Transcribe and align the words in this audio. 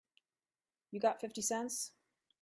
You 0.89 0.99
got 0.99 1.21
fifty 1.21 1.43
cents? 1.43 1.91